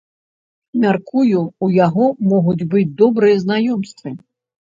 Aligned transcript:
Мяркую, 0.83 1.41
у 1.67 1.69
яго 1.85 2.07
могуць 2.33 2.67
быць 2.73 2.87
добрыя 3.05 3.35
знаёмствы. 3.45 4.17